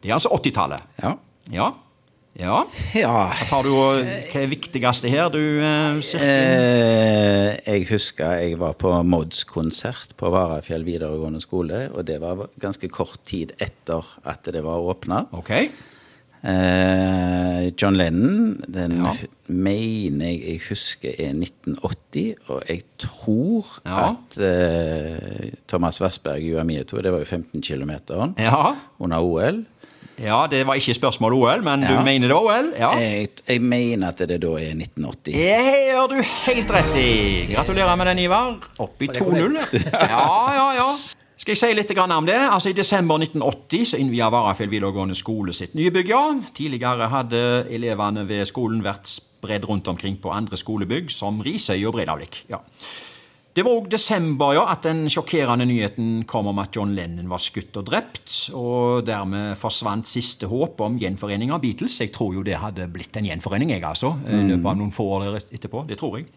Det 0.00 0.12
er 0.12 0.16
altså 0.16 0.30
80-tallet. 0.38 0.84
Ja. 1.02 1.16
Ja. 1.50 1.72
Ja. 2.38 2.66
ja. 2.94 3.32
Tar 3.48 3.62
du, 3.66 3.72
Hva 3.74 4.42
er 4.42 4.50
viktigste 4.52 5.10
her? 5.10 5.28
Du 5.32 5.40
eh, 5.40 5.98
Eh, 6.20 7.56
jeg 7.66 7.86
husker 7.90 8.36
jeg 8.44 8.58
var 8.60 8.76
på 8.78 8.92
Mods-konsert 9.02 10.12
på 10.20 10.30
Varafjell 10.30 10.84
videregående 10.86 11.40
skole, 11.42 11.88
og 11.94 12.04
det 12.06 12.20
var 12.22 12.44
ganske 12.62 12.88
kort 12.92 13.18
tid 13.26 13.56
etter 13.58 14.04
at 14.28 14.44
det 14.54 14.62
var 14.62 14.78
åpna. 14.92 15.24
Okay. 15.40 15.70
Eh, 16.46 17.72
John 17.74 17.96
Lennon, 17.98 18.62
den 18.70 19.00
Ja. 19.02 19.12
mener 19.48 20.26
jeg 20.30 20.40
jeg 20.46 20.60
husker 20.68 21.10
er 21.18 21.32
1980, 21.34 22.36
og 22.48 22.62
jeg 22.68 22.82
tror 22.98 23.66
Ja. 23.84 24.10
at 24.14 24.38
eh, 24.38 25.50
Thomas 25.66 25.98
Vassberg 26.00 26.40
Juamieto, 26.42 27.00
det 27.02 27.10
var 27.12 27.18
jo 27.18 27.24
15 27.24 27.60
km 27.62 27.90
Ja. 28.38 28.76
under 29.00 29.18
OL. 29.18 29.64
Ja, 30.22 30.46
det 30.50 30.64
var 30.66 30.78
ikke 30.80 30.94
spørsmål 30.96 31.36
OL, 31.36 31.62
men 31.66 31.84
du 31.86 31.94
mener 32.06 32.30
det 32.30 32.36
var 32.36 32.48
OL? 32.58 32.72
Ja. 32.78 32.90
Jeg, 32.98 33.28
jeg 33.46 33.62
mener 33.62 34.10
at 34.12 34.22
det 34.28 34.40
da 34.42 34.54
er 34.58 34.74
1980. 34.74 35.36
Det 35.36 35.84
gjør 35.92 36.10
du 36.12 36.16
helt 36.22 36.74
rett 36.74 36.98
i. 36.98 37.12
Gratulerer 37.52 38.00
med 38.00 38.10
den, 38.12 38.24
Ivar. 38.26 38.56
Opp 38.82 39.02
i 39.02 39.10
2-0. 39.14 39.60
Ja, 39.92 40.26
ja, 40.56 40.66
ja. 40.78 40.88
Skal 41.38 41.54
jeg 41.54 41.60
si 41.60 41.74
litt 41.76 41.92
om 42.02 42.26
det? 42.26 42.34
Altså 42.50 42.72
I 42.72 42.74
desember 42.74 43.20
1980 43.22 43.84
så 43.92 43.98
innvia 44.02 44.26
Varafjell 44.32 44.70
videregående 44.72 45.14
skole 45.14 45.54
sitt 45.54 45.76
nye 45.78 45.92
bygg. 45.94 46.08
ja. 46.10 46.22
Tidligere 46.54 47.06
hadde 47.12 47.42
elevene 47.70 48.26
ved 48.26 48.42
skolen 48.50 48.82
vært 48.82 49.06
spredd 49.06 49.64
rundt 49.68 49.86
omkring 49.88 50.18
på 50.18 50.32
andre 50.34 50.58
skolebygg, 50.58 51.12
som 51.14 51.38
Risøy 51.40 51.84
og 51.86 51.94
Bredavlik. 51.94 52.42
Ja. 52.50 52.58
Det 53.56 53.64
var 53.66 53.74
òg 53.74 53.88
desember 53.90 54.52
ja, 54.54 54.66
at 54.70 54.84
den 54.86 55.06
sjokkerende 55.10 55.64
nyheten 55.66 56.22
kom 56.30 56.46
om 56.50 56.60
at 56.62 56.76
John 56.76 56.92
Lennon 56.94 57.30
var 57.30 57.40
skutt 57.42 57.74
og 57.80 57.88
drept, 57.88 58.30
og 58.54 59.02
dermed 59.08 59.56
forsvant 59.58 60.06
siste 60.06 60.46
håp 60.50 60.78
om 60.84 60.98
gjenforening 61.00 61.50
av 61.54 61.62
Beatles. 61.64 61.96
Jeg 62.04 62.12
tror 62.14 62.36
jo 62.36 62.44
det 62.46 62.60
hadde 62.60 62.86
blitt 62.92 63.16
en 63.18 63.26
gjenforening, 63.26 63.72
jeg, 63.74 63.82
altså, 63.88 64.12
i 64.28 64.44
løpet 64.52 64.70
av 64.72 64.78
noen 64.78 64.94
få 64.94 65.08
år 65.16 65.40
etterpå. 65.40 65.86
Det 65.88 65.98
tror 65.98 66.20
jeg. 66.20 66.28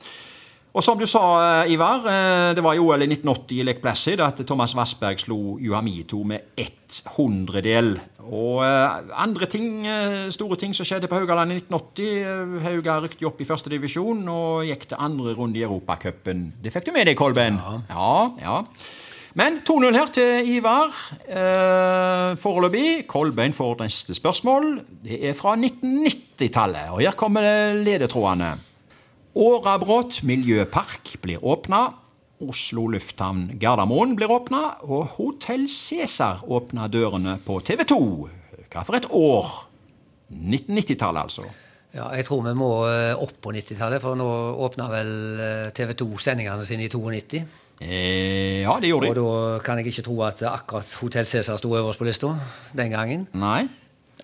Og 0.71 0.83
som 0.83 0.95
du 0.95 1.03
sa, 1.05 1.19
eh, 1.65 1.73
Ivar, 1.73 2.05
eh, 2.07 2.53
det 2.55 2.63
var 2.63 2.73
i 2.73 2.79
OL 2.79 3.03
i 3.03 3.07
1980 3.07 3.59
i 3.59 3.63
Lake 3.63 3.81
Placid 3.81 4.21
at 4.21 4.37
Thomas 4.47 4.73
Vassberg 4.73 5.19
slo 5.19 5.57
Juhamito 5.59 6.23
med 6.23 6.55
ett 6.55 7.01
hundredel. 7.17 7.99
Og 8.23 8.63
eh, 8.63 9.01
andre 9.19 9.45
ting, 9.51 9.83
store 10.31 10.55
ting 10.55 10.73
som 10.73 10.87
skjedde 10.87 11.09
på 11.11 11.19
Haugaland 11.19 11.51
i 11.51 11.59
1980 11.59 12.07
eh, 12.23 12.63
Hauga 12.63 13.01
rykte 13.03 13.27
opp 13.27 13.41
i 13.41 13.49
første 13.49 13.69
divisjon 13.69 14.23
og 14.31 14.63
gikk 14.63 14.87
til 14.87 15.03
andre 15.03 15.35
runde 15.35 15.59
i 15.59 15.65
Europacupen. 15.67 16.53
Det 16.63 16.71
fikk 16.71 16.87
du 16.87 16.95
med 16.95 17.11
deg, 17.11 17.19
Kolbein? 17.19 17.59
Ja. 17.89 18.31
ja, 18.39 18.63
Men 19.35 19.59
2-0 19.67 19.99
her 19.99 20.07
til 20.07 20.55
Ivar. 20.55 20.95
Foreløpig. 22.39 23.07
Kolbein 23.11 23.51
får 23.53 23.79
neste 23.83 24.15
spørsmål. 24.15 24.77
Det 25.03 25.19
er 25.19 25.35
fra 25.35 25.57
1990-tallet, 25.59 26.91
og 26.95 27.03
her 27.03 27.15
kommer 27.19 27.75
ledetrådene. 27.75 28.70
Årabrot 29.37 30.21
miljøpark 30.27 31.13
blir 31.23 31.43
åpna. 31.43 31.93
Oslo 32.41 32.87
lufthavn 32.91 33.51
Gardermoen 33.61 34.15
blir 34.17 34.31
åpna, 34.33 34.77
og 34.83 35.13
Hotell 35.15 35.67
Cæsar 35.69 36.41
åpna 36.49 36.87
dørene 36.91 37.37
på 37.45 37.59
TV 37.63 37.85
2. 37.87 37.99
Hva 38.71 38.83
for 38.87 38.97
et 38.97 39.07
år? 39.13 39.51
1990-tallet, 40.31 41.21
altså. 41.21 41.45
Ja, 41.91 42.09
jeg 42.15 42.25
tror 42.27 42.43
vi 42.45 42.53
må 42.55 42.69
eh, 42.87 43.13
opp 43.19 43.35
på 43.43 43.53
90-tallet, 43.55 44.01
for 44.03 44.19
nå 44.19 44.27
åpna 44.65 44.87
vel 44.91 45.11
TV 45.75 45.93
2 46.01 46.09
sendingene 46.23 46.67
sine 46.67 46.87
i 46.87 46.91
92. 46.91 47.43
Eh, 47.81 48.61
ja, 48.63 48.75
det 48.81 48.91
gjorde 48.91 49.09
de. 49.09 49.13
Og 49.13 49.19
da 49.19 49.63
kan 49.65 49.79
jeg 49.79 49.91
ikke 49.91 50.05
tro 50.09 50.17
at 50.27 50.43
akkurat 50.47 50.95
Hotell 51.01 51.27
Cæsar 51.27 51.59
sto 51.61 51.71
øverst 51.77 52.01
på 52.01 52.07
lista 52.07 52.33
den 52.77 52.91
gangen. 52.93 53.27
Nei. 53.33 53.67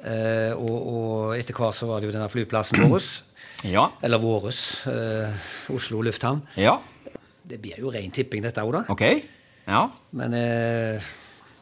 Eh, 0.08 0.54
og, 0.56 0.76
og 0.92 1.34
etter 1.38 1.56
hvert 1.58 1.76
så 1.76 1.90
var 1.90 2.00
det 2.02 2.10
jo 2.10 2.16
denne 2.16 2.30
flyplassen 2.32 2.86
vår. 2.88 3.02
Ja. 3.66 3.88
Eller 4.06 4.22
våres. 4.22 4.86
Eh, 4.86 5.48
Oslo 5.74 6.04
lufthavn. 6.06 6.44
Ja. 6.62 6.76
Det 7.42 7.58
blir 7.64 7.80
jo 7.82 7.90
ren 7.90 8.12
tipping, 8.14 8.44
dette 8.46 8.62
òg, 8.62 8.70
da. 8.76 8.84
Okay. 8.94 9.24
Ja. 9.66 9.88
Men 10.14 10.36
eh, 10.38 11.08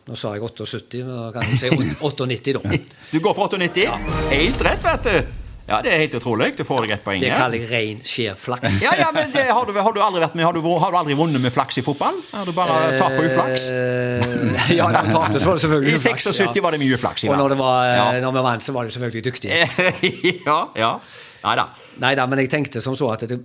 nå 0.10 0.18
sa 0.20 0.34
jeg 0.36 0.44
78, 0.44 1.06
men 1.08 1.16
da 1.16 1.30
kan 1.38 1.48
jeg 1.48 1.62
si 1.64 1.96
98, 2.04 2.58
da. 2.58 2.76
Du 3.14 3.18
går 3.24 3.38
for 3.38 3.56
98? 3.56 3.96
Helt 4.34 4.66
rett, 4.68 4.84
vet 4.84 5.08
du. 5.08 5.45
Ja, 5.66 5.80
det 5.82 5.90
er 5.96 5.98
helt 6.04 6.14
utrolig. 6.14 6.52
Du 6.58 6.62
får 6.68 6.86
deg 6.86 6.92
ett 6.94 7.04
poeng. 7.06 7.18
Det 7.24 7.32
kaller 7.34 7.58
jeg 7.58 7.70
ren 7.72 8.02
skjer 8.06 8.36
flaks. 8.38 8.84
Ja, 8.84 8.92
ja, 9.00 9.08
men 9.16 9.32
det, 9.34 9.48
har, 9.50 9.66
du, 9.66 9.74
har 9.82 9.96
du 9.96 10.00
aldri 10.06 10.22
vært 10.22 10.36
med? 10.38 10.46
Har 10.46 10.54
du, 10.54 10.62
har 10.62 10.94
du 10.94 10.98
aldri 11.00 11.18
vunnet 11.18 11.42
med 11.42 11.54
flaks 11.56 11.80
i 11.82 11.84
fotball? 11.86 12.20
Har 12.30 12.46
du 12.46 12.54
bare 12.54 12.94
tapt 13.00 13.18
på 13.18 13.26
uflaks? 13.26 13.66
Eh, 13.74 14.76
ja, 14.78 14.92
da 14.94 15.02
vi 15.08 15.16
tapte, 15.16 15.42
så 15.42 15.50
var 15.50 15.58
det 15.58 15.66
selvfølgelig 15.66 15.96
I 15.96 15.98
uflaks, 15.98 16.30
76 16.30 16.64
var 16.68 16.78
det 16.78 16.82
mye 16.84 17.00
uflaks. 17.00 17.26
Og 17.26 17.38
når, 17.42 17.56
det 17.56 17.60
var, 17.64 17.82
eh, 17.90 17.98
Ja. 17.98 18.08
når 18.28 18.38
vi 18.38 18.46
vant, 18.52 18.68
så 18.68 18.78
var 18.78 18.86
det 18.86 18.94
selvfølgelig 18.94 19.26
dyktig. 19.32 19.52
ja, 20.50 20.60
ja. 20.78 20.94
Nei 22.02 22.14
da, 22.18 22.26
men 22.30 22.42
jeg 22.46 22.54
tenkte 22.54 22.82
som 22.82 22.94
så 22.98 23.10
at 23.16 23.26
det 23.30 23.42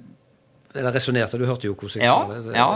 Eller 0.74 0.92
resonnerte, 0.94 1.38
du 1.38 1.44
hørte 1.48 1.66
jo 1.66 1.74
hvordan 1.74 1.98
jeg 1.98 2.06
Ja, 2.06 2.14
sa 2.14 2.32
det. 2.34 2.44
så- 2.44 2.52
ja. 2.54 2.66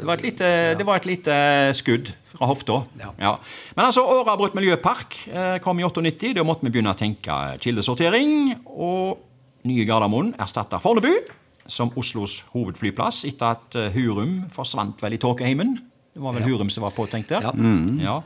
Det, 0.00 0.06
var 0.06 0.14
et 0.14 0.22
lite, 0.22 0.48
det 0.78 0.86
var 0.86 0.96
et 0.96 1.06
lite 1.06 1.34
skudd 1.74 2.10
fra 2.32 2.46
hofta. 2.50 2.80
Ja. 3.20 3.36
Men 3.76 3.84
altså, 3.86 4.02
Åravrutt 4.02 4.54
miljøpark 4.54 5.28
eh, 5.32 5.58
kom 5.62 5.78
i 5.78 5.84
98. 5.84 6.34
Da 6.34 6.42
måtte 6.42 6.64
vi 6.66 6.70
begynne 6.70 6.90
å 6.94 6.98
tenke 6.98 7.36
kildesortering. 7.60 8.56
Og 8.66 9.18
nye 9.64 9.84
Gardermoen 9.86 10.34
erstatta 10.38 10.80
Fornebu 10.82 11.12
som 11.66 11.90
Oslos 11.96 12.42
hovedflyplass 12.52 13.22
etter 13.24 13.46
at 13.54 13.76
eh, 13.76 13.90
Hurum 13.94 14.44
forsvant 14.52 15.00
vel 15.00 15.14
i 15.14 15.18
tåkeheimen. 15.22 15.76
Det 16.14 16.22
var 16.22 16.32
vel 16.34 16.42
Hurum 16.42 16.68
som 16.70 16.82
var 16.82 16.90
påtenkt 16.90 17.28
der. 17.28 17.40
Ja. 17.40 17.52
Ja. 18.02 18.18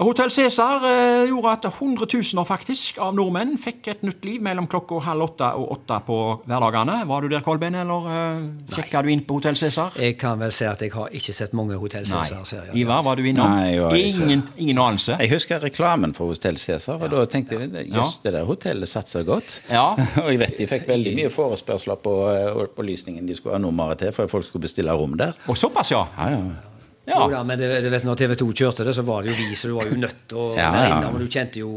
Hotell 0.00 0.30
Cæsar 0.32 0.80
eh, 0.88 1.28
gjorde 1.28 1.50
at 1.52 1.66
hundretusener 1.76 2.46
faktisk 2.48 2.96
av 3.04 3.12
nordmenn 3.12 3.58
fikk 3.60 3.90
et 3.92 4.04
nytt 4.06 4.24
liv 4.24 4.40
mellom 4.40 4.64
klokka 4.70 5.02
halv 5.04 5.26
åtte 5.26 5.50
og 5.60 5.74
åtte 5.74 5.98
på 6.06 6.16
hverdagene. 6.48 6.94
Var 7.10 7.20
du 7.20 7.28
der, 7.28 7.42
Kolben, 7.44 7.76
eller 7.76 8.08
eh, 8.08 8.38
sjekka 8.72 9.02
du 9.04 9.10
inn 9.12 9.20
på 9.28 9.36
Hotell 9.36 9.58
Cæsar? 9.60 9.92
Jeg 10.00 10.16
kan 10.20 10.40
vel 10.40 10.54
si 10.56 10.64
at 10.64 10.80
jeg 10.80 10.94
har 10.94 11.12
ikke 11.12 11.36
sett 11.36 11.52
mange 11.52 11.76
Hotell 11.76 12.08
Cæsar-serier. 12.08 12.72
Ivar, 12.80 13.04
var 13.04 13.20
du 13.20 13.28
innom? 13.28 13.52
Nei, 13.52 13.74
jeg 13.74 13.84
var 13.84 14.00
ikke. 14.00 14.24
ingen, 14.24 14.46
ingen 14.56 14.82
anelse? 14.86 15.20
Jeg 15.20 15.34
husker 15.34 15.60
reklamen 15.68 16.16
for 16.16 16.32
Hotell 16.32 16.56
Cæsar, 16.56 16.96
og 16.96 17.12
da 17.12 17.28
tenkte 17.28 17.60
jeg 17.60 17.86
jøss, 17.92 18.18
det 18.24 18.32
der 18.38 18.48
hotellet 18.48 18.88
satser 18.88 19.28
godt. 19.28 19.60
Ja. 19.68 19.90
og 20.24 20.32
jeg 20.32 20.40
vet 20.40 20.56
de 20.56 20.72
fikk 20.72 20.88
veldig 20.88 21.16
mye 21.20 21.36
forespørsler 21.36 22.00
på 22.00 22.18
eh, 22.32 22.48
opplysningen 22.64 23.28
de 23.28 23.36
skulle 23.36 23.60
ha 23.60 23.60
nummeret 23.60 24.06
til 24.06 24.16
for 24.16 24.24
at 24.24 24.38
folk 24.40 24.48
skulle 24.48 24.64
bestille 24.70 24.96
rom 24.96 25.20
der. 25.20 25.36
Og 25.52 25.60
såpass, 25.60 25.92
ja. 25.92 26.06
Ja, 26.16 26.32
ja. 26.32 26.71
Ja. 27.06 27.18
Jo 27.18 27.28
da, 27.32 27.42
men 27.44 27.58
det, 27.58 27.68
det 27.82 27.90
vet, 27.90 28.04
når 28.06 28.18
TV 28.20 28.34
2 28.38 28.46
kjørte 28.60 28.84
det, 28.86 28.94
så 28.94 29.02
var 29.06 29.22
det 29.24 29.32
jo 29.32 29.36
vi, 29.40 29.54
så 29.58 29.68
du 29.70 29.74
var 29.74 29.88
jo 29.90 29.96
nødt 29.98 30.20
til 30.30 30.38
å 30.38 30.48
Ja, 30.56 30.68
ja. 30.70 30.82
innom. 30.96 31.18
Du 31.18 31.26
kjente 31.26 31.58
jo 31.62 31.70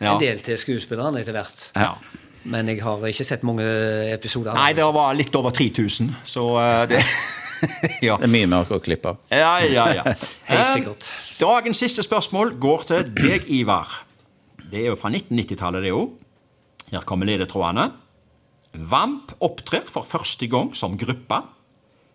Ja. 0.00 0.12
en 0.14 0.18
del 0.22 0.40
til 0.42 0.58
skuespillerne 0.58 1.20
etter 1.22 1.32
hvert. 1.36 1.68
ja. 1.76 1.92
Men 2.46 2.68
jeg 2.70 2.78
har 2.84 3.00
ikke 3.02 3.24
sett 3.26 3.42
mange 3.42 3.64
episoder. 4.14 4.54
Nei, 4.54 4.68
det 4.78 4.84
var 4.94 5.14
litt 5.18 5.34
over 5.34 5.50
3000, 5.50 6.12
så 6.30 6.44
eh, 6.62 6.84
det 6.92 7.00
Ja. 8.06 8.14
Det 8.20 8.28
er 8.28 8.30
mye 8.30 8.46
mer 8.46 8.70
å 8.70 8.78
klippe 8.78 9.08
av. 9.10 9.16
Ja, 9.34 9.56
ja, 9.66 9.86
ja. 9.96 10.04
Helt 10.50 10.68
sikkert. 10.70 11.08
Dagens 11.40 11.80
siste 11.82 12.04
spørsmål 12.06 12.52
går 12.62 12.84
til 12.86 13.02
deg, 13.16 13.48
Ivar. 13.50 13.88
Det 14.70 14.78
er 14.84 14.86
jo 14.92 14.94
fra 15.00 15.10
1990-tallet, 15.10 15.82
det 15.88 15.92
òg. 15.96 16.12
Her 16.92 17.02
kommer 17.08 17.26
ledetrådene. 17.26 17.88
Vamp 18.92 19.32
opptrer 19.42 19.82
for 19.90 20.06
første 20.06 20.46
gang 20.52 20.70
som 20.76 20.94
gruppe. 21.00 21.40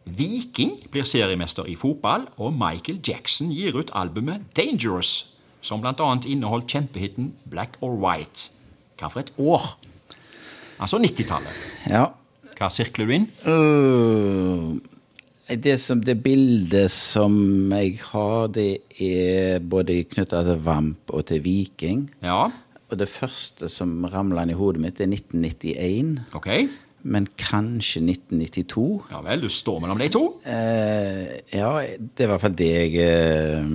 Viking 0.06 0.80
blir 0.92 1.06
seriemester 1.06 1.68
i 1.70 1.76
fotball, 1.78 2.26
og 2.38 2.56
Michael 2.58 3.00
Jackson 3.08 3.52
gir 3.54 3.78
ut 3.78 3.92
albumet 3.96 4.48
Dangerous, 4.58 5.36
som 5.62 5.82
bl.a. 5.84 5.94
inneholdt 6.26 6.72
kjempehiten 6.74 7.34
Black 7.50 7.78
or 7.82 7.94
White. 8.02 8.50
Hva 8.98 9.12
for 9.12 9.22
et 9.22 9.32
år? 9.38 9.68
Altså 10.82 10.98
90-tallet. 11.02 11.62
Ja. 11.90 12.08
Hva 12.58 12.70
sirkler 12.74 13.08
du 13.10 13.14
inn? 13.16 13.30
Uh... 13.46 14.82
det, 15.52 15.78
som, 15.84 16.02
det 16.06 16.18
bildet 16.24 16.92
som 16.94 17.34
jeg 17.74 18.00
har, 18.12 18.50
det 18.56 18.82
er 19.02 19.62
både 19.62 20.02
knytta 20.10 20.42
til 20.48 20.62
Vamp 20.66 21.14
og 21.14 21.26
til 21.30 21.44
Viking. 21.46 22.08
Ja, 22.26 22.50
Og 22.92 23.00
det 23.00 23.08
første 23.08 23.70
som 23.72 24.04
ramler 24.12 24.44
inn 24.44 24.52
i 24.52 24.58
hodet 24.60 24.82
mitt, 24.84 25.00
er 25.00 25.08
1991. 25.08 26.18
ok. 26.36 26.50
Men 27.04 27.26
kanskje 27.40 28.02
1992. 28.06 28.86
Ja 29.12 29.22
vel, 29.26 29.42
du 29.42 29.50
står 29.50 29.80
mellom 29.82 29.98
de 30.02 30.08
to. 30.14 30.22
Eh, 30.46 31.40
ja, 31.58 31.72
det 31.82 32.24
er 32.26 32.28
i 32.28 32.32
hvert 32.32 32.44
fall 32.44 32.56
det 32.60 32.68
jeg 32.70 32.96
eh, 33.02 33.74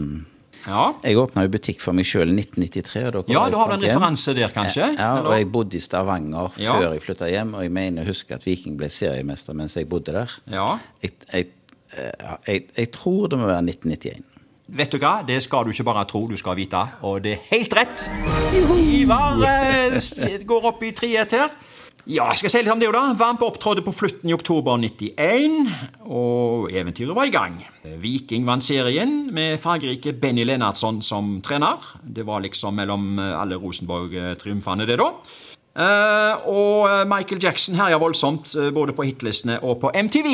Ja, 0.66 0.84
Jeg 1.02 1.18
åpna 1.18 1.44
jo 1.46 1.50
butikk 1.54 1.78
for 1.82 1.94
meg 1.94 2.06
sjøl 2.06 2.30
i 2.32 2.36
1993. 2.40 3.02
Og 3.06 3.12
da 3.16 3.22
kom 3.26 3.34
ja 3.34 3.42
du 3.50 3.58
har 3.60 3.74
en 3.74 3.82
referanse 3.82 4.34
der, 4.34 4.50
kanskje? 4.54 4.88
Ja, 4.98 5.10
og 5.22 5.32
jeg 5.36 5.50
bodde 5.54 5.78
i 5.78 5.82
Stavanger 5.82 6.54
Ja. 6.62 6.74
før 6.78 6.94
jeg 6.96 7.02
flytta 7.04 7.28
hjem, 7.30 7.52
og 7.54 7.62
jeg 7.66 7.74
mener 7.74 8.02
å 8.02 8.10
huske 8.10 8.34
at 8.34 8.46
Viking 8.46 8.78
ble 8.78 8.88
seriemester 8.90 9.54
mens 9.58 9.76
jeg 9.78 9.86
bodde 9.90 10.14
der. 10.16 10.38
Ja. 10.50 10.72
Jeg, 11.02 11.12
jeg, 11.32 11.50
eh, 11.94 12.32
jeg, 12.48 12.64
jeg 12.78 12.90
tror 12.94 13.28
det 13.30 13.38
må 13.38 13.46
være 13.50 13.62
1991. 13.62 14.24
Vet 14.66 14.90
du 14.90 14.98
hva? 14.98 15.20
Det 15.22 15.36
skal 15.44 15.62
du 15.62 15.70
ikke 15.70 15.84
bare 15.86 16.02
tro, 16.10 16.24
du 16.26 16.34
skal 16.38 16.56
vite. 16.58 16.80
Og 17.06 17.20
det 17.22 17.36
er 17.36 17.44
helt 17.52 17.74
rett! 17.78 18.08
Ivar 18.96 19.38
eh, 19.46 20.40
går 20.42 20.66
opp 20.72 20.82
i 20.82 20.90
treet 20.96 21.30
her. 21.36 21.52
Ja, 22.06 22.28
jeg 22.30 22.38
skal 22.38 22.52
si 22.52 22.60
litt 22.60 22.70
om 22.70 22.78
det, 22.78 22.86
jo 22.86 22.92
da. 22.94 23.08
Vamp 23.18 23.40
opptrådte 23.42 23.82
på 23.82 23.90
Flutten 23.90 24.30
i 24.30 24.34
oktober 24.36 24.76
91, 24.78 25.56
og 26.06 26.68
eventyret 26.70 27.16
var 27.18 27.26
i 27.26 27.32
gang. 27.34 27.56
Viking 27.98 28.44
vant 28.46 28.62
serien 28.62 29.24
med 29.34 29.58
fargerike 29.58 30.12
Benny 30.14 30.44
Lennartson 30.46 31.00
som 31.02 31.40
trener. 31.42 31.82
Det 32.06 32.22
var 32.28 32.44
liksom 32.44 32.78
mellom 32.78 33.18
eh, 33.18 33.32
alle 33.34 33.58
Rosenborg-triumfene, 33.58 34.86
det, 34.86 35.00
da. 35.00 35.08
Eh, 35.82 36.46
og 36.46 36.86
eh, 36.92 37.02
Michael 37.10 37.42
Jackson 37.42 37.74
herja 37.80 37.98
voldsomt 37.98 38.54
både 38.76 38.94
på 38.94 39.08
hitlistene 39.08 39.58
og 39.66 39.80
på 39.82 39.90
MTV. 39.90 40.30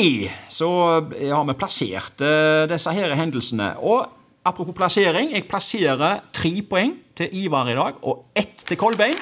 Så 0.52 0.68
har 1.08 1.46
vi 1.48 1.56
plassert 1.56 2.20
disse 2.68 2.92
her 2.92 3.16
hendelsene. 3.16 3.78
Og 3.80 4.04
apropos 4.44 4.76
plassering, 4.76 5.32
jeg 5.32 5.48
plasserer 5.48 6.20
tre 6.36 6.52
poeng 6.68 6.98
til 7.16 7.32
Ivar 7.46 7.72
i 7.72 7.78
dag, 7.80 7.96
og 8.04 8.26
ett 8.36 8.60
til 8.68 8.76
Kolbein. 8.76 9.16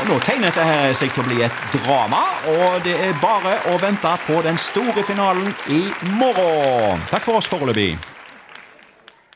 Og 0.00 0.08
Nå 0.10 0.16
tegner 0.26 0.50
dette 0.50 0.94
seg 0.98 1.12
til 1.14 1.22
å 1.22 1.28
bli 1.28 1.44
et 1.46 1.60
drama, 1.76 2.24
og 2.50 2.80
det 2.86 2.96
er 2.98 3.14
bare 3.22 3.60
å 3.70 3.76
vente 3.82 4.16
på 4.26 4.40
den 4.46 4.58
store 4.58 5.06
finalen 5.06 5.54
i 5.70 5.84
morgen. 6.18 7.06
Takk 7.12 7.28
for 7.28 7.38
oss 7.38 7.50
foreløpig. 7.52 8.13